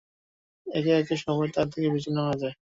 [0.67, 2.55] একে একে সবাই তার থেকে বিচ্ছিন্ন হয়ে যায়।